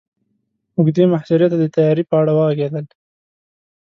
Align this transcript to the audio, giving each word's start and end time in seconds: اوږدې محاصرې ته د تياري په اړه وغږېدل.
اوږدې 0.75 1.03
محاصرې 1.11 1.47
ته 1.51 1.57
د 1.59 1.63
تياري 1.75 2.03
په 2.09 2.15
اړه 2.21 2.31
وغږېدل. 2.33 2.85